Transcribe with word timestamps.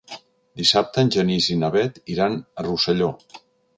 Dissabte 0.61 1.03
en 1.07 1.11
Genís 1.15 1.49
i 1.55 1.57
na 1.65 1.71
Bet 1.75 1.99
iran 2.15 2.39
a 2.63 2.67
Rosselló. 2.69 3.11